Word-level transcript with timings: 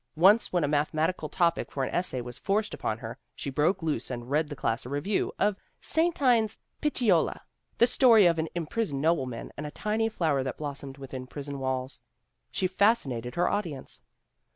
Once 0.15 0.51
when 0.51 0.63
a 0.63 0.67
mathematical 0.67 1.29
topic 1.29 1.71
for 1.71 1.83
an 1.83 1.93
essay 1.93 2.21
was 2.21 2.39
forced 2.39 2.73
upon 2.73 2.97
her, 2.97 3.19
she 3.35 3.51
broke 3.51 3.83
loose 3.83 4.09
and 4.09 4.31
read 4.31 4.47
the 4.49 4.55
class 4.55 4.83
a 4.83 4.89
review 4.89 5.31
of 5.37 5.55
Saintine's 5.79 6.57
Picciola, 6.81 7.41
the 7.77 7.85
story 7.85 8.25
of 8.25 8.39
an 8.39 8.49
imprisoned 8.55 8.99
nobleman 9.03 9.51
and 9.55 9.67
a 9.67 9.69
tiny 9.69 10.09
flower 10.09 10.41
that 10.41 10.57
blossomed 10.57 10.97
within 10.97 11.27
prison 11.27 11.59
walls. 11.59 12.01
She 12.49 12.65
fascinated 12.65 13.35
her 13.35 13.47
audience. 13.47 14.01